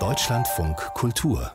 Deutschlandfunk 0.00 0.76
Kultur 0.94 1.52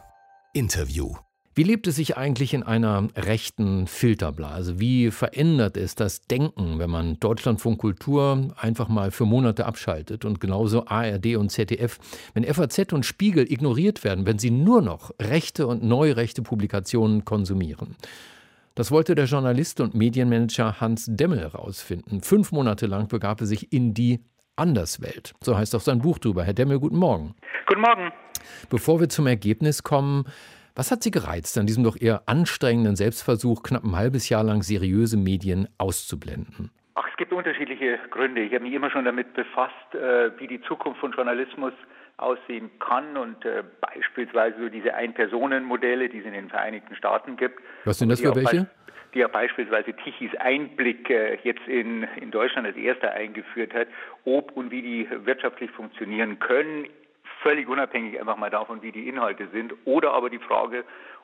Interview 0.53 1.13
wie 1.55 1.63
lebt 1.63 1.87
es 1.87 1.97
sich 1.97 2.15
eigentlich 2.15 2.53
in 2.53 2.63
einer 2.63 3.09
rechten 3.17 3.85
Filterblase? 3.85 4.79
Wie 4.79 5.11
verändert 5.11 5.75
es 5.75 5.95
das 5.95 6.21
Denken, 6.21 6.79
wenn 6.79 6.89
man 6.89 7.19
Deutschlandfunk 7.19 7.79
Kultur 7.79 8.53
einfach 8.55 8.87
mal 8.87 9.11
für 9.11 9.25
Monate 9.25 9.65
abschaltet 9.65 10.23
und 10.23 10.39
genauso 10.39 10.85
ARD 10.85 11.35
und 11.35 11.49
ZDF? 11.49 11.99
Wenn 12.33 12.45
FAZ 12.45 12.93
und 12.93 13.05
Spiegel 13.05 13.51
ignoriert 13.51 14.05
werden, 14.05 14.25
wenn 14.25 14.39
sie 14.39 14.51
nur 14.51 14.81
noch 14.81 15.11
rechte 15.21 15.67
und 15.67 15.83
neurechte 15.83 16.41
Publikationen 16.43 17.25
konsumieren? 17.25 17.97
Das 18.75 18.89
wollte 18.89 19.15
der 19.15 19.25
Journalist 19.25 19.81
und 19.81 19.95
Medienmanager 19.95 20.79
Hans 20.79 21.07
Demmel 21.09 21.41
herausfinden. 21.41 22.21
Fünf 22.21 22.53
Monate 22.53 22.85
lang 22.85 23.09
begab 23.09 23.41
er 23.41 23.47
sich 23.47 23.73
in 23.73 23.93
die 23.93 24.21
Anderswelt. 24.59 25.33
So 25.41 25.57
heißt 25.57 25.73
auch 25.75 25.81
sein 25.81 25.99
Buch 25.99 26.19
drüber. 26.19 26.43
Herr 26.43 26.53
Demmel, 26.53 26.79
guten 26.79 26.97
Morgen. 26.97 27.35
Guten 27.67 27.81
Morgen. 27.81 28.11
Bevor 28.69 28.99
wir 28.99 29.09
zum 29.09 29.27
Ergebnis 29.27 29.83
kommen, 29.83 30.25
was 30.75 30.91
hat 30.91 31.03
Sie 31.03 31.11
gereizt, 31.11 31.57
an 31.57 31.65
diesem 31.65 31.83
doch 31.83 31.99
eher 31.99 32.23
anstrengenden 32.27 32.95
Selbstversuch, 32.95 33.63
knapp 33.63 33.83
ein 33.83 33.95
halbes 33.95 34.29
Jahr 34.29 34.43
lang 34.43 34.63
seriöse 34.63 35.17
Medien 35.17 35.67
auszublenden? 35.77 36.71
Ach, 36.99 37.07
es 37.09 37.15
gibt 37.15 37.31
unterschiedliche 37.31 37.97
Gründe. 38.09 38.41
Ich 38.41 38.53
habe 38.53 38.65
mich 38.65 38.73
immer 38.73 38.91
schon 38.91 39.05
damit 39.05 39.33
befasst, 39.33 39.73
äh, 39.93 40.37
wie 40.37 40.47
die 40.47 40.61
Zukunft 40.61 40.99
von 40.99 41.13
Journalismus 41.13 41.71
aussehen 42.17 42.69
kann 42.79 43.15
und 43.15 43.45
äh, 43.45 43.63
beispielsweise 43.79 44.59
so 44.59 44.67
diese 44.67 44.93
Ein-Personen-Modelle, 44.93 46.09
die 46.09 46.19
es 46.19 46.25
in 46.25 46.33
den 46.33 46.49
Vereinigten 46.49 46.93
Staaten 46.95 47.37
gibt. 47.37 47.61
Was 47.85 47.99
sind 47.99 48.09
das 48.09 48.19
für 48.19 48.35
welche? 48.35 48.67
die 49.13 49.19
ja 49.19 49.27
beispielsweise 49.27 49.93
Tichys 49.93 50.35
Einblick 50.35 51.09
äh, 51.09 51.39
jetzt 51.43 51.65
in, 51.67 52.03
in 52.21 52.31
Deutschland 52.31 52.67
als 52.67 52.77
erster 52.77 53.11
eingeführt 53.11 53.73
hat, 53.73 53.87
ob 54.25 54.51
und 54.51 54.69
wie 54.69 54.81
die 54.81 55.09
wirtschaftlich 55.25 55.71
funktionieren 55.71 56.37
können, 56.37 56.85
völlig 57.41 57.67
unabhängig 57.67 58.19
einfach 58.19 58.37
mal 58.37 58.51
davon, 58.51 58.81
wie 58.83 58.91
die 58.91 59.07
Inhalte 59.07 59.47
sind. 59.51 59.73
Oder 59.85 60.11
aber 60.11 60.29
die 60.29 60.37
Frage, 60.37 60.83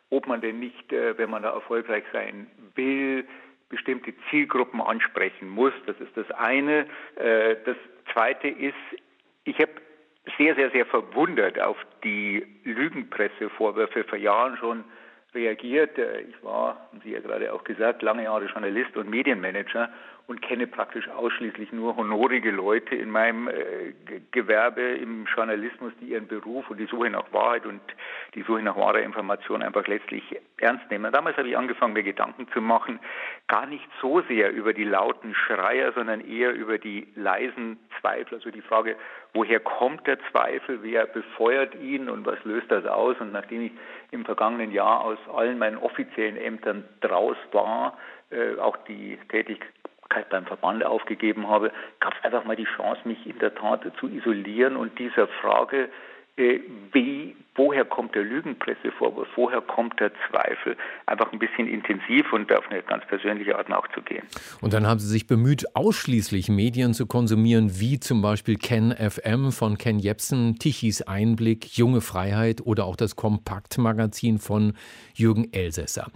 ob 0.09 0.25
man 0.25 0.41
denn 0.41 0.59
nicht, 0.59 0.93
äh, 0.93 1.17
wenn 1.17 1.29
man 1.29 1.43
da 1.43 1.51
erfolgreich 1.51 2.05
sein 2.13 2.47
will, 2.75 3.27
bestimmte 3.69 4.13
Zielgruppen 4.29 4.81
ansprechen 4.81 5.49
muss. 5.49 5.73
Das 5.85 5.99
ist 5.99 6.15
das 6.15 6.29
eine. 6.31 6.87
Äh, 7.15 7.55
das 7.65 7.77
zweite 8.13 8.47
ist, 8.47 8.75
ich 9.43 9.57
habe 9.59 9.71
sehr, 10.37 10.55
sehr, 10.55 10.71
sehr 10.71 10.85
verwundert 10.85 11.59
auf 11.59 11.77
die 12.03 12.45
Lügenpressevorwürfe 12.63 14.03
vor 14.03 14.17
Jahren 14.17 14.57
schon 14.57 14.83
reagiert. 15.35 15.97
Äh, 15.97 16.21
ich 16.21 16.43
war, 16.43 16.87
haben 16.89 17.01
Sie 17.03 17.11
ja 17.11 17.19
gerade 17.19 17.53
auch 17.53 17.63
gesagt, 17.63 18.01
lange 18.01 18.23
Jahre 18.23 18.45
Journalist 18.45 18.95
und 18.97 19.09
Medienmanager 19.09 19.89
und 20.27 20.41
kenne 20.41 20.65
praktisch 20.65 21.07
ausschließlich 21.09 21.71
nur 21.71 21.95
honorige 21.95 22.49
Leute 22.49 22.95
in 22.95 23.11
meinem 23.11 23.47
äh, 23.47 23.93
Gewerbe 24.31 24.81
im 24.81 25.25
Journalismus, 25.25 25.93
die 26.01 26.07
ihren 26.07 26.27
Beruf 26.27 26.69
und 26.69 26.79
die 26.79 26.87
Suche 26.87 27.09
nach 27.09 27.31
Wahrheit 27.31 27.65
und 27.65 27.81
die 28.33 28.41
Suche 28.41 28.63
nach 28.63 28.75
wahrer 28.75 29.01
Information 29.01 29.61
einfach 29.61 29.85
letztlich 29.87 30.23
ernst 30.57 30.89
nehmen. 30.89 31.11
Damals 31.11 31.37
habe 31.37 31.47
ich 31.47 31.57
angefangen, 31.57 31.93
mir 31.93 32.03
Gedanken 32.03 32.47
zu 32.53 32.61
machen, 32.61 32.99
gar 33.47 33.67
nicht 33.67 33.87
so 34.01 34.21
sehr 34.21 34.51
über 34.51 34.73
die 34.73 34.83
lauten 34.83 35.35
Schreier, 35.35 35.93
sondern 35.93 36.21
eher 36.21 36.53
über 36.53 36.79
die 36.79 37.07
leisen 37.15 37.77
Zweifel, 38.01 38.35
also 38.35 38.49
die 38.49 38.61
Frage, 38.61 38.95
woher 39.35 39.59
kommt 39.59 40.07
der 40.07 40.17
Zweifel, 40.31 40.79
wer 40.81 41.05
befeuert 41.05 41.75
ihn 41.75 42.09
und 42.09 42.25
was 42.25 42.43
löst 42.45 42.71
das 42.71 42.85
aus? 42.85 43.17
Und 43.19 43.33
nachdem 43.33 43.61
ich 43.65 43.71
im 44.11 44.25
vergangenen 44.25 44.71
Jahr 44.71 45.01
aus 45.01 45.19
allen 45.35 45.59
meinen 45.59 45.77
offiziellen 45.77 46.37
Ämtern 46.37 46.85
draus 47.01 47.37
war, 47.51 47.97
äh, 48.31 48.57
auch 48.59 48.77
die 48.87 49.19
Tätigkeit 49.29 50.29
beim 50.29 50.45
Verband 50.45 50.83
aufgegeben 50.83 51.49
habe, 51.49 51.71
gab 51.99 52.13
es 52.17 52.23
einfach 52.23 52.45
mal 52.45 52.55
die 52.55 52.67
Chance, 52.77 53.01
mich 53.03 53.27
in 53.27 53.37
der 53.39 53.53
Tat 53.53 53.81
zu 53.99 54.07
isolieren 54.07 54.77
und 54.77 54.97
dieser 54.97 55.27
Frage, 55.27 55.89
wie, 56.37 57.35
woher 57.55 57.85
kommt 57.85 58.13
der 58.13 58.23
Lügenpressevorwurf, 58.23 59.27
woher 59.35 59.61
kommt 59.61 59.99
der 59.99 60.11
Zweifel, 60.29 60.75
einfach 61.05 61.31
ein 61.31 61.39
bisschen 61.39 61.67
intensiv 61.67 62.31
und 62.33 62.51
auf 62.53 62.69
eine 62.69 62.83
ganz 62.83 63.05
persönliche 63.05 63.57
Art 63.57 63.69
nachzugehen. 63.69 64.23
Und 64.59 64.73
dann 64.73 64.85
haben 64.85 64.99
Sie 64.99 65.07
sich 65.07 65.27
bemüht, 65.27 65.75
ausschließlich 65.75 66.49
Medien 66.49 66.93
zu 66.93 67.07
konsumieren, 67.07 67.79
wie 67.79 67.99
zum 67.99 68.21
Beispiel 68.21 68.57
Ken 68.57 68.91
FM 68.91 69.51
von 69.53 69.77
Ken 69.77 69.99
Jepsen, 69.99 70.59
Tichys 70.59 71.01
Einblick, 71.01 71.77
Junge 71.77 72.01
Freiheit 72.01 72.61
oder 72.61 72.85
auch 72.85 72.97
das 72.97 73.15
Kompaktmagazin 73.15 74.39
von 74.39 74.73
Jürgen 75.13 75.53
Elsässer. 75.53 76.11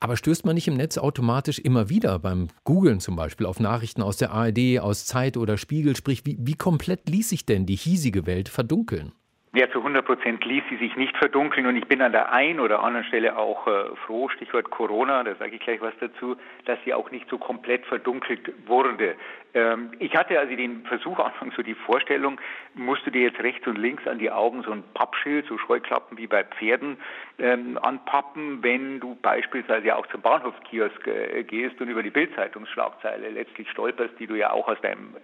Aber 0.00 0.16
stößt 0.16 0.44
man 0.44 0.54
nicht 0.54 0.68
im 0.68 0.74
Netz 0.74 0.98
automatisch 0.98 1.58
immer 1.58 1.88
wieder 1.88 2.18
beim 2.18 2.48
Googlen 2.64 3.00
zum 3.00 3.16
Beispiel 3.16 3.46
auf 3.46 3.60
Nachrichten 3.60 4.02
aus 4.02 4.16
der 4.16 4.30
ARD, 4.30 4.80
aus 4.80 5.06
Zeit 5.06 5.36
oder 5.36 5.56
Spiegel? 5.56 5.96
Sprich, 5.96 6.26
wie, 6.26 6.36
wie 6.38 6.54
komplett 6.54 7.08
ließ 7.08 7.30
sich 7.30 7.46
denn 7.46 7.64
die 7.64 7.76
hiesige 7.76 8.26
Welt 8.26 8.48
verdunkeln? 8.48 9.12
Ja, 9.56 9.70
zu 9.70 9.78
100 9.78 10.04
Prozent 10.04 10.44
ließ 10.44 10.64
sie 10.68 10.76
sich 10.76 10.96
nicht 10.96 11.16
verdunkeln 11.16 11.66
und 11.66 11.76
ich 11.76 11.86
bin 11.86 12.02
an 12.02 12.12
der 12.12 12.30
einen 12.30 12.60
oder 12.60 12.82
anderen 12.82 13.06
Stelle 13.06 13.38
auch 13.38 13.66
äh, 13.66 13.96
froh, 14.04 14.28
Stichwort 14.28 14.70
Corona, 14.70 15.24
da 15.24 15.34
sage 15.36 15.56
ich 15.56 15.62
gleich 15.62 15.80
was 15.80 15.94
dazu, 15.98 16.36
dass 16.66 16.78
sie 16.84 16.92
auch 16.92 17.10
nicht 17.10 17.26
so 17.30 17.38
komplett 17.38 17.86
verdunkelt 17.86 18.52
wurde. 18.66 19.14
Ähm, 19.54 19.92
ich 19.98 20.14
hatte 20.14 20.38
also 20.38 20.54
den 20.54 20.84
Versuch 20.84 21.18
anfangs 21.24 21.56
so 21.56 21.62
die 21.62 21.72
Vorstellung, 21.72 22.38
musst 22.74 23.06
du 23.06 23.10
dir 23.10 23.22
jetzt 23.22 23.40
rechts 23.40 23.66
und 23.66 23.78
links 23.78 24.06
an 24.06 24.18
die 24.18 24.30
Augen 24.30 24.62
so 24.62 24.72
ein 24.72 24.84
Pappschild, 24.92 25.46
so 25.46 25.56
Scheuklappen 25.56 26.18
wie 26.18 26.26
bei 26.26 26.44
Pferden 26.44 26.98
ähm, 27.38 27.78
anpappen, 27.80 28.62
wenn 28.62 29.00
du 29.00 29.14
beispielsweise 29.22 29.96
auch 29.96 30.06
zum 30.08 30.20
Bahnhofskiosk 30.20 31.06
äh, 31.06 31.44
gehst 31.44 31.80
und 31.80 31.88
über 31.88 32.02
die 32.02 32.10
Bildzeitungsschlagzeile 32.10 33.30
letztlich 33.30 33.70
stolperst, 33.70 34.20
die 34.20 34.26
du 34.26 34.34
ja 34.34 34.50
auch 34.50 34.68
aus 34.68 34.78
deinem 34.82 35.16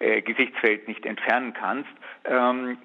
äh, 0.00 0.22
Gesichtsfeld 0.22 0.88
nicht 0.88 1.06
entfernen 1.06 1.52
kannst. 1.52 1.90
Ähm, 2.24 2.76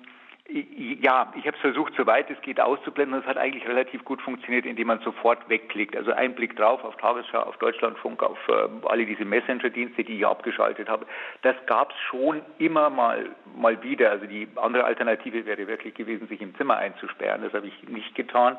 ja, 0.47 1.33
ich 1.35 1.47
habe 1.47 1.55
es 1.55 1.61
versucht, 1.61 1.93
soweit 1.97 2.29
es 2.29 2.39
geht, 2.41 2.59
auszublenden. 2.59 3.19
Das 3.19 3.27
hat 3.27 3.37
eigentlich 3.37 3.67
relativ 3.67 4.05
gut 4.05 4.21
funktioniert, 4.21 4.65
indem 4.65 4.87
man 4.87 4.99
sofort 4.99 5.49
wegklickt. 5.49 5.95
Also 5.95 6.11
ein 6.11 6.35
Blick 6.35 6.55
drauf 6.55 6.83
auf 6.83 6.95
Tagesschau, 6.97 7.39
auf 7.39 7.57
Deutschlandfunk, 7.57 8.21
auf 8.21 8.37
äh, 8.47 8.67
alle 8.87 9.05
diese 9.05 9.25
Messenger-Dienste, 9.25 10.03
die 10.03 10.17
ich 10.17 10.25
abgeschaltet 10.25 10.87
habe. 10.87 11.07
Das 11.41 11.55
gab 11.65 11.91
es 11.91 11.97
schon 12.09 12.41
immer 12.59 12.91
mal, 12.91 13.31
mal 13.55 13.81
wieder. 13.81 14.11
Also 14.11 14.27
die 14.27 14.47
andere 14.55 14.83
Alternative 14.83 15.45
wäre 15.47 15.67
wirklich 15.67 15.95
gewesen, 15.95 16.27
sich 16.27 16.41
im 16.41 16.55
Zimmer 16.57 16.77
einzusperren. 16.77 17.41
Das 17.41 17.53
habe 17.53 17.67
ich 17.67 17.89
nicht 17.89 18.13
getan. 18.13 18.57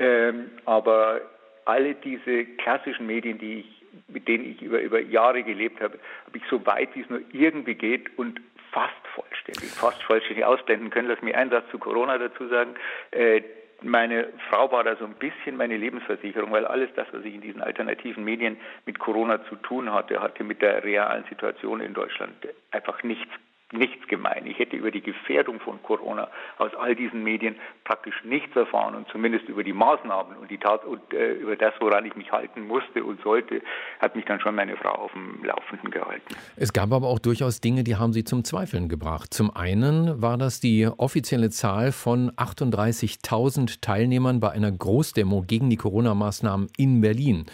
Ähm, 0.00 0.50
aber 0.64 1.20
alle 1.66 1.94
diese 1.94 2.46
klassischen 2.56 3.06
Medien, 3.06 3.38
die 3.38 3.60
ich 3.60 3.78
mit 4.08 4.28
denen 4.28 4.44
ich 4.44 4.62
über, 4.62 4.80
über 4.80 5.00
Jahre 5.00 5.42
gelebt 5.42 5.80
habe, 5.80 5.98
habe 6.26 6.38
ich 6.38 6.44
so 6.50 6.64
weit 6.66 6.94
wie 6.94 7.00
es 7.00 7.10
nur 7.10 7.20
irgendwie 7.32 7.74
geht 7.74 8.16
und 8.18 8.40
fast 8.70 9.06
vollständig, 9.14 9.70
fast 9.70 10.02
vollständig 10.02 10.44
ausblenden 10.44 10.90
können. 10.90 11.08
Lass 11.08 11.22
mich 11.22 11.34
einen 11.34 11.50
Satz 11.50 11.70
zu 11.70 11.78
Corona 11.78 12.18
dazu 12.18 12.48
sagen. 12.48 12.74
Äh, 13.10 13.42
meine 13.82 14.28
Frau 14.48 14.72
war 14.72 14.82
da 14.82 14.96
so 14.96 15.04
ein 15.04 15.14
bisschen 15.14 15.56
meine 15.56 15.76
Lebensversicherung, 15.76 16.50
weil 16.50 16.66
alles 16.66 16.90
das, 16.96 17.06
was 17.12 17.24
ich 17.24 17.34
in 17.34 17.40
diesen 17.40 17.62
alternativen 17.62 18.24
Medien 18.24 18.58
mit 18.86 18.98
Corona 18.98 19.44
zu 19.44 19.54
tun 19.56 19.92
hatte, 19.92 20.20
hatte 20.20 20.42
mit 20.42 20.62
der 20.62 20.82
realen 20.82 21.24
Situation 21.28 21.80
in 21.80 21.94
Deutschland 21.94 22.34
einfach 22.72 23.02
nichts 23.04 23.30
nichts 23.72 24.08
gemein. 24.08 24.46
Ich 24.46 24.58
hätte 24.58 24.76
über 24.76 24.90
die 24.90 25.02
Gefährdung 25.02 25.60
von 25.60 25.82
Corona 25.82 26.28
aus 26.56 26.70
all 26.74 26.94
diesen 26.94 27.22
Medien 27.22 27.56
praktisch 27.84 28.14
nichts 28.24 28.56
erfahren 28.56 28.94
und 28.94 29.08
zumindest 29.08 29.48
über 29.48 29.62
die 29.62 29.72
Maßnahmen 29.72 30.38
und 30.38 30.50
die 30.50 30.58
Tat 30.58 30.84
und 30.84 31.00
äh, 31.12 31.32
über 31.34 31.56
das, 31.56 31.74
woran 31.80 32.06
ich 32.06 32.16
mich 32.16 32.32
halten 32.32 32.66
musste 32.66 33.04
und 33.04 33.20
sollte, 33.22 33.60
hat 34.00 34.16
mich 34.16 34.24
dann 34.24 34.40
schon 34.40 34.54
meine 34.54 34.76
Frau 34.76 34.92
auf 34.92 35.12
dem 35.12 35.44
Laufenden 35.44 35.90
gehalten. 35.90 36.34
Es 36.56 36.72
gab 36.72 36.92
aber 36.92 37.08
auch 37.08 37.18
durchaus 37.18 37.60
Dinge, 37.60 37.84
die 37.84 37.96
haben 37.96 38.12
Sie 38.12 38.24
zum 38.24 38.44
Zweifeln 38.44 38.88
gebracht. 38.88 39.34
Zum 39.34 39.54
einen 39.54 40.22
war 40.22 40.38
das 40.38 40.60
die 40.60 40.86
offizielle 40.86 41.50
Zahl 41.50 41.92
von 41.92 42.30
38.000 42.32 43.82
Teilnehmern 43.82 44.40
bei 44.40 44.50
einer 44.50 44.72
Großdemo 44.72 45.44
gegen 45.46 45.68
die 45.68 45.76
Corona-Maßnahmen 45.76 46.68
in 46.78 47.02
Berlin. 47.02 47.44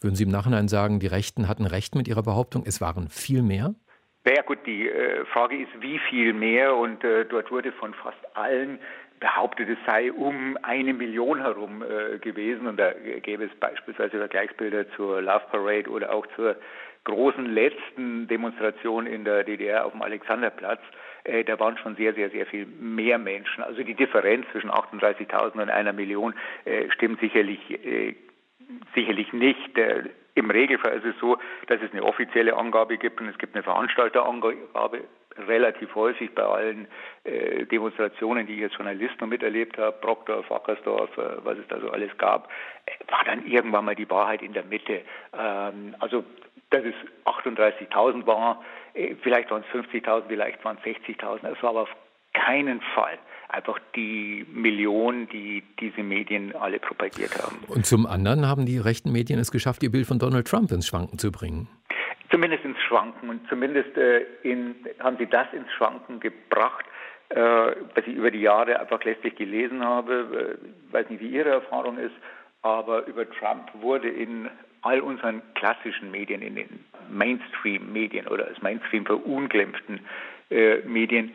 Würden 0.00 0.14
Sie 0.14 0.22
im 0.22 0.30
Nachhinein 0.30 0.68
sagen, 0.68 1.00
die 1.00 1.08
Rechten 1.08 1.48
hatten 1.48 1.66
recht 1.66 1.96
mit 1.96 2.06
ihrer 2.06 2.22
Behauptung, 2.22 2.62
es 2.64 2.80
waren 2.80 3.08
viel 3.08 3.42
mehr? 3.42 3.74
Naja 4.28 4.42
gut, 4.42 4.58
die 4.66 4.86
äh, 4.86 5.24
Frage 5.32 5.56
ist, 5.56 5.70
wie 5.80 5.98
viel 5.98 6.34
mehr 6.34 6.76
und 6.76 7.02
äh, 7.02 7.24
dort 7.24 7.50
wurde 7.50 7.72
von 7.72 7.94
fast 7.94 8.18
allen 8.36 8.78
behauptet, 9.20 9.70
es 9.70 9.78
sei 9.86 10.12
um 10.12 10.58
eine 10.60 10.92
Million 10.92 11.40
herum 11.40 11.82
äh, 11.82 12.18
gewesen 12.18 12.66
und 12.66 12.76
da 12.76 12.92
gäbe 13.22 13.44
es 13.44 13.54
beispielsweise 13.58 14.18
Vergleichsbilder 14.18 14.90
zur 14.96 15.22
Love 15.22 15.44
Parade 15.50 15.88
oder 15.88 16.14
auch 16.14 16.26
zur 16.36 16.56
großen 17.04 17.46
letzten 17.46 18.28
Demonstration 18.28 19.06
in 19.06 19.24
der 19.24 19.44
DDR 19.44 19.86
auf 19.86 19.92
dem 19.92 20.02
Alexanderplatz. 20.02 20.82
Äh, 21.24 21.44
da 21.44 21.58
waren 21.58 21.78
schon 21.78 21.96
sehr, 21.96 22.12
sehr, 22.12 22.28
sehr 22.28 22.44
viel 22.44 22.66
mehr 22.66 23.16
Menschen. 23.16 23.64
Also 23.64 23.82
die 23.82 23.94
Differenz 23.94 24.44
zwischen 24.52 24.70
38.000 24.70 25.52
und 25.52 25.70
einer 25.70 25.94
Million 25.94 26.34
äh, 26.66 26.90
stimmt 26.90 27.20
sicherlich 27.20 27.60
äh, 27.82 28.14
sicherlich 28.94 29.32
nicht. 29.32 29.78
Im 30.38 30.50
Regelfall 30.50 30.96
ist 30.98 31.04
es 31.04 31.18
so, 31.20 31.36
dass 31.66 31.80
es 31.82 31.90
eine 31.90 32.04
offizielle 32.04 32.56
Angabe 32.56 32.96
gibt 32.96 33.20
und 33.20 33.28
es 33.28 33.36
gibt 33.38 33.56
eine 33.56 33.64
Veranstalterangabe 33.64 35.02
relativ 35.36 35.92
häufig 35.96 36.32
bei 36.32 36.44
allen 36.44 36.86
äh, 37.24 37.64
Demonstrationen, 37.66 38.46
die 38.46 38.54
ich 38.54 38.62
als 38.62 38.74
Journalist 38.74 39.20
noch 39.20 39.26
miterlebt 39.26 39.78
habe, 39.78 39.96
Brockdorf, 40.00 40.48
Wackersdorf, 40.48 41.10
äh, 41.18 41.44
was 41.44 41.58
es 41.58 41.66
da 41.68 41.80
so 41.80 41.90
alles 41.90 42.16
gab, 42.18 42.48
äh, 42.86 42.92
war 43.10 43.24
dann 43.24 43.46
irgendwann 43.46 43.84
mal 43.84 43.96
die 43.96 44.08
Wahrheit 44.08 44.42
in 44.42 44.52
der 44.52 44.64
Mitte. 44.64 45.02
Ähm, 45.36 45.96
also, 45.98 46.24
dass 46.70 46.84
es 46.84 46.94
38.000 47.24 48.24
war, 48.26 48.64
äh, 48.94 49.16
vielleicht 49.22 49.50
waren 49.50 49.64
es 49.68 49.76
50.000, 49.76 50.28
vielleicht 50.28 50.64
waren 50.64 50.78
es 50.84 50.84
60.000, 50.84 51.48
es 51.48 51.62
war 51.64 51.70
aber 51.70 51.82
auf 51.82 51.96
keinen 52.32 52.80
Fall 52.94 53.18
einfach 53.48 53.78
die 53.96 54.46
Millionen, 54.52 55.28
die 55.28 55.62
diese 55.80 56.02
Medien 56.02 56.54
alle 56.54 56.78
propagiert 56.78 57.36
haben. 57.42 57.58
Und 57.68 57.86
zum 57.86 58.06
anderen 58.06 58.46
haben 58.46 58.66
die 58.66 58.78
rechten 58.78 59.10
Medien 59.10 59.38
es 59.38 59.50
geschafft, 59.50 59.82
ihr 59.82 59.90
Bild 59.90 60.06
von 60.06 60.18
Donald 60.18 60.46
Trump 60.46 60.70
ins 60.70 60.86
Schwanken 60.86 61.18
zu 61.18 61.32
bringen. 61.32 61.68
Zumindest 62.30 62.64
ins 62.64 62.78
Schwanken 62.86 63.30
und 63.30 63.40
zumindest 63.48 63.96
äh, 63.96 64.20
in, 64.42 64.74
haben 65.00 65.16
sie 65.18 65.26
das 65.26 65.46
ins 65.52 65.70
Schwanken 65.72 66.20
gebracht, 66.20 66.84
äh, 67.30 67.36
was 67.36 68.06
ich 68.06 68.14
über 68.14 68.30
die 68.30 68.40
Jahre 68.40 68.78
einfach 68.78 69.02
letztlich 69.04 69.34
gelesen 69.36 69.82
habe. 69.82 70.58
Ich 70.62 70.68
äh, 70.68 70.92
weiß 70.92 71.10
nicht, 71.10 71.20
wie 71.20 71.28
Ihre 71.28 71.50
Erfahrung 71.50 71.96
ist, 71.98 72.14
aber 72.62 73.06
über 73.06 73.28
Trump 73.30 73.70
wurde 73.80 74.08
in 74.08 74.48
all 74.82 75.00
unseren 75.00 75.42
klassischen 75.54 76.10
Medien, 76.10 76.42
in 76.42 76.56
den 76.56 76.84
Mainstream-Medien 77.10 78.28
oder 78.28 78.46
als 78.46 78.60
Mainstream 78.62 79.06
verunglimpften 79.06 80.00
äh, 80.50 80.78
Medien 80.86 81.32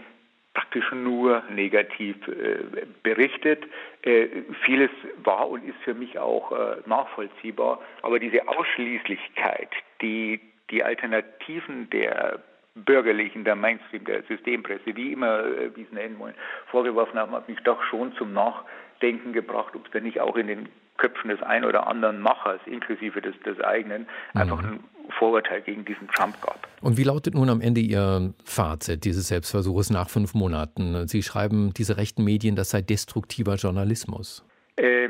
praktisch 0.54 0.92
nur 0.92 1.44
negativ 1.50 2.16
äh, 2.28 2.86
berichtet. 3.02 3.64
Äh, 4.04 4.28
vieles 4.66 4.92
war 5.24 5.50
und 5.50 5.64
ist 5.68 5.78
für 5.84 5.94
mich 5.94 6.20
auch 6.20 6.52
äh, 6.52 6.76
nachvollziehbar, 6.86 7.82
aber 8.02 8.20
diese 8.20 8.48
Ausschließlichkeit, 8.48 9.70
die 10.02 10.40
die 10.70 10.84
Alternativen 10.84 11.90
der 11.90 12.40
bürgerlichen, 12.76 13.44
der 13.44 13.56
Mainstream, 13.56 14.06
der 14.06 14.24
Systempresse, 14.24 14.96
wie 14.96 15.12
immer 15.12 15.44
äh, 15.46 15.76
wie 15.76 15.84
es 15.84 15.92
nennen 15.92 16.18
wollen, 16.20 16.36
vorgeworfen 16.68 17.20
haben, 17.20 17.34
hat 17.34 17.48
mich 17.48 17.60
doch 17.64 17.82
schon 17.84 18.14
zum 18.16 18.34
Nachdenken 18.34 19.34
gebracht, 19.34 19.76
ob 19.76 19.86
es 19.86 19.92
denn 19.92 20.04
nicht 20.04 20.20
auch 20.20 20.36
in 20.36 20.48
den 20.48 20.70
Köpfen 20.98 21.30
des 21.30 21.42
einen 21.42 21.66
oder 21.66 21.88
anderen 21.88 22.22
Machers, 22.22 22.62
inklusive 22.66 23.22
des, 23.22 23.40
des 23.42 23.60
eigenen, 23.62 24.08
mhm. 24.34 24.42
einfach 24.42 24.64
ein 24.64 24.84
Vorurteil 25.24 25.62
gegen 25.62 25.86
diesen 25.86 26.06
Trump 26.10 26.36
gab. 26.42 26.68
Und 26.82 26.98
wie 26.98 27.04
lautet 27.04 27.34
nun 27.34 27.50
am 27.50 27.62
Ende 27.62 27.80
Ihr 27.80 28.34
Fazit 28.44 29.06
dieses 29.06 29.30
Selbstversuches 29.30 29.90
nach 29.90 30.10
fünf 30.10 30.34
Monaten? 30.34 31.08
Sie 31.08 31.24
schreiben, 31.24 31.74
diese 31.78 31.96
rechten 31.96 32.26
Medien, 32.26 32.58
das 32.58 32.72
sei 32.72 32.82
destruktiver 32.82 33.56
Journalismus. 33.56 34.46
Äh, 34.76 35.08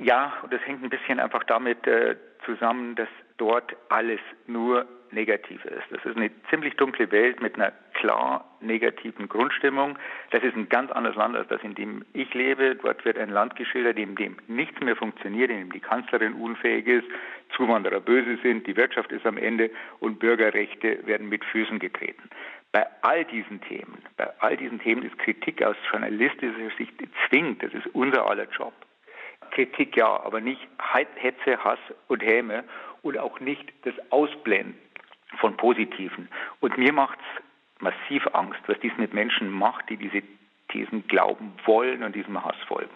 ja, 0.00 0.34
und 0.44 0.52
das 0.52 0.60
hängt 0.64 0.84
ein 0.84 0.90
bisschen 0.90 1.18
einfach 1.18 1.42
damit 1.48 1.84
äh, 1.88 2.14
zusammen, 2.44 2.94
dass 2.94 3.08
dort 3.38 3.74
alles 3.88 4.20
nur 4.46 4.86
negativ 5.16 5.64
ist. 5.64 5.82
Das 5.90 6.04
ist 6.04 6.16
eine 6.16 6.30
ziemlich 6.50 6.76
dunkle 6.76 7.10
Welt 7.10 7.42
mit 7.42 7.56
einer 7.56 7.72
klar 7.94 8.44
negativen 8.60 9.28
Grundstimmung. 9.28 9.98
Das 10.30 10.44
ist 10.44 10.54
ein 10.54 10.68
ganz 10.68 10.92
anderes 10.92 11.16
Land 11.16 11.34
als 11.34 11.48
das, 11.48 11.60
in 11.62 11.74
dem 11.74 12.04
ich 12.12 12.32
lebe. 12.34 12.76
Dort 12.76 13.04
wird 13.04 13.18
ein 13.18 13.30
Land 13.30 13.56
geschildert, 13.56 13.98
in 13.98 14.14
dem 14.14 14.36
nichts 14.46 14.78
mehr 14.80 14.94
funktioniert, 14.94 15.50
in 15.50 15.58
dem 15.58 15.72
die 15.72 15.80
Kanzlerin 15.80 16.34
unfähig 16.34 16.86
ist, 16.86 17.06
Zuwanderer 17.56 18.00
böse 18.00 18.38
sind, 18.42 18.66
die 18.66 18.76
Wirtschaft 18.76 19.10
ist 19.10 19.26
am 19.26 19.38
Ende 19.38 19.70
und 20.00 20.18
Bürgerrechte 20.18 21.04
werden 21.06 21.28
mit 21.28 21.44
Füßen 21.44 21.78
getreten. 21.78 22.28
Bei 22.72 22.86
all 23.02 23.24
diesen 23.24 23.60
Themen, 23.62 24.02
bei 24.16 24.28
all 24.40 24.56
diesen 24.56 24.80
Themen 24.80 25.02
ist 25.02 25.18
Kritik 25.18 25.62
aus 25.62 25.76
journalistischer 25.90 26.70
Sicht 26.76 26.94
zwingend. 27.28 27.62
Das 27.62 27.72
ist 27.72 27.86
unser 27.94 28.28
aller 28.28 28.48
Job. 28.50 28.74
Kritik 29.52 29.96
ja, 29.96 30.20
aber 30.20 30.40
nicht 30.40 30.60
Hetze, 31.14 31.64
Hass 31.64 31.78
und 32.08 32.22
Häme 32.22 32.64
und 33.02 33.16
auch 33.16 33.40
nicht 33.40 33.72
das 33.84 33.94
Ausblenden 34.10 34.85
von 35.46 35.56
Positiven. 35.56 36.28
Und 36.60 36.76
mir 36.76 36.92
macht 36.92 37.18
es 37.20 37.82
massiv 37.82 38.26
Angst, 38.32 38.60
was 38.66 38.76
dies 38.82 38.90
mit 38.98 39.14
Menschen 39.14 39.48
macht, 39.48 39.88
die 39.88 39.96
diese 39.96 40.22
Thesen 40.72 41.06
glauben 41.06 41.52
wollen 41.64 42.02
und 42.02 42.16
diesem 42.16 42.42
Hass 42.44 42.56
folgen. 42.66 42.90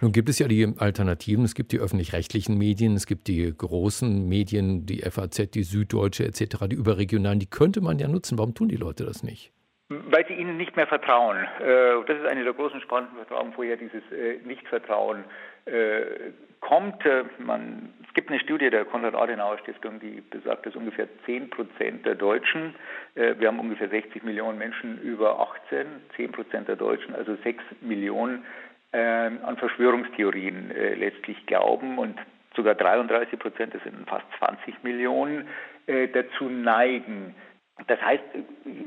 Nun 0.00 0.12
gibt 0.12 0.28
es 0.28 0.38
ja 0.38 0.46
die 0.46 0.74
Alternativen. 0.78 1.44
Es 1.44 1.56
gibt 1.56 1.72
die 1.72 1.78
öffentlich-rechtlichen 1.78 2.56
Medien, 2.56 2.94
es 2.94 3.06
gibt 3.06 3.26
die 3.26 3.52
großen 3.56 4.28
Medien, 4.28 4.86
die 4.86 4.98
FAZ, 4.98 5.50
die 5.50 5.64
Süddeutsche 5.64 6.24
etc., 6.24 6.68
die 6.70 6.76
überregionalen. 6.76 7.40
Die 7.40 7.46
könnte 7.46 7.80
man 7.80 7.98
ja 7.98 8.06
nutzen. 8.06 8.38
Warum 8.38 8.54
tun 8.54 8.68
die 8.68 8.76
Leute 8.76 9.04
das 9.04 9.24
nicht? 9.24 9.52
Weil 9.90 10.26
sie 10.26 10.34
ihnen 10.34 10.58
nicht 10.58 10.76
mehr 10.76 10.86
vertrauen. 10.86 11.38
Äh, 11.60 12.04
das 12.06 12.18
ist 12.18 12.26
eine 12.26 12.44
der 12.44 12.52
großen 12.52 12.80
spannenden 12.82 13.16
Vertrauen, 13.16 13.54
woher 13.56 13.78
dieses 13.78 14.02
äh, 14.12 14.38
Nichtvertrauen 14.44 15.24
äh, 15.64 16.32
kommt. 16.60 17.02
Man, 17.38 17.94
es 18.06 18.12
gibt 18.12 18.28
eine 18.28 18.38
Studie 18.38 18.68
der 18.68 18.84
Konrad-Adenauer-Stiftung, 18.84 19.98
die 19.98 20.20
besagt, 20.20 20.66
dass 20.66 20.76
ungefähr 20.76 21.08
10 21.24 21.48
Prozent 21.48 22.04
der 22.04 22.16
Deutschen, 22.16 22.74
wir 23.14 23.46
haben 23.46 23.60
ungefähr 23.60 23.88
60 23.88 24.24
Millionen 24.24 24.58
Menschen 24.58 25.00
über 25.00 25.38
18, 25.38 25.86
10 26.16 26.32
Prozent 26.32 26.66
der 26.66 26.74
Deutschen, 26.74 27.14
also 27.14 27.36
6 27.44 27.62
Millionen, 27.80 28.44
an 28.90 29.56
Verschwörungstheorien 29.56 30.72
letztlich 30.96 31.46
glauben 31.46 31.98
und 31.98 32.18
sogar 32.56 32.74
33 32.74 33.38
Prozent, 33.38 33.74
das 33.74 33.84
sind 33.84 34.08
fast 34.08 34.26
20 34.38 34.82
Millionen, 34.82 35.46
dazu 35.86 36.48
neigen, 36.48 37.36
das 37.86 38.00
heißt, 38.00 38.24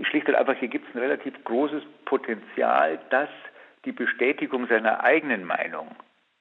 schlicht 0.04 0.28
und 0.28 0.36
einfach, 0.36 0.56
hier 0.60 0.68
gibt 0.68 0.88
es 0.90 0.96
ein 0.96 1.00
relativ 1.00 1.34
großes 1.44 1.84
Potenzial, 2.06 3.00
dass 3.10 3.30
die 3.86 3.92
Bestätigung 3.92 4.68
seiner 4.68 5.04
eigenen 5.04 5.46
Meinung 5.46 5.96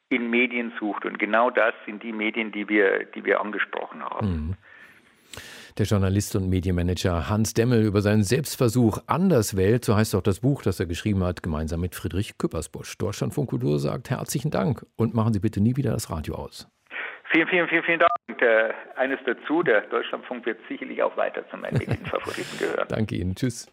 in 0.09 0.29
Medien 0.29 0.73
sucht. 0.79 1.05
Und 1.05 1.19
genau 1.19 1.51
das 1.51 1.73
sind 1.87 2.03
die 2.03 2.13
Medien, 2.13 2.53
die 2.53 2.69
wir, 2.69 3.05
die 3.05 3.25
wir 3.25 3.41
angesprochen 3.41 4.03
haben. 4.03 4.29
Mhm. 4.29 4.57
Der 5.79 5.87
Journalist 5.87 6.35
und 6.35 6.49
Medienmanager 6.51 7.29
Hans 7.29 7.55
Demmel 7.55 7.85
über 7.87 8.03
seinen 8.03 8.25
Selbstversuch 8.25 8.99
Anderswelt, 9.07 9.85
so 9.85 9.95
heißt 9.95 10.17
auch 10.17 10.23
das 10.23 10.41
Buch, 10.41 10.63
das 10.63 10.81
er 10.81 10.87
geschrieben 10.87 11.23
hat, 11.23 11.45
gemeinsam 11.45 11.81
mit 11.81 11.95
Friedrich 11.95 12.37
Küppersbusch. 12.37 12.99
Deutschlandfunk 12.99 13.51
Kultur 13.51 13.79
sagt 13.79 14.11
herzlichen 14.11 14.51
Dank 14.51 14.85
und 14.97 15.15
machen 15.15 15.33
Sie 15.33 15.39
bitte 15.39 15.61
nie 15.61 15.77
wieder 15.77 15.93
das 15.93 16.11
Radio 16.11 16.35
aus. 16.35 16.69
Vielen, 17.31 17.47
vielen, 17.49 17.69
vielen, 17.69 17.85
vielen 17.85 18.01
Dank. 18.01 18.11
Und, 18.29 18.43
äh, 18.43 18.73
eines 18.97 19.19
dazu, 19.25 19.63
der 19.63 19.83
Deutschlandfunk 19.83 20.47
wird 20.47 20.59
sicherlich 20.69 21.03
auch 21.03 21.17
weiter 21.17 21.49
zu 21.49 21.57
meinen 21.57 21.79
Favoriten 22.07 22.59
gehören. 22.59 22.89
Danke 22.89 23.15
Ihnen. 23.17 23.35
Tschüss. 23.35 23.73